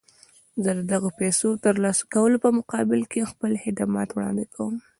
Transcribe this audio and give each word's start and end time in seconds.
زه 0.63 0.71
د 0.79 0.81
دغو 0.91 1.09
پيسو 1.19 1.47
د 1.55 1.59
ترلاسه 1.65 2.03
کولو 2.13 2.37
په 2.45 2.49
مقابل 2.59 3.01
کې 3.11 3.29
خپل 3.31 3.51
خدمات 3.63 4.09
وړاندې 4.11 4.45
کوم. 4.53 4.75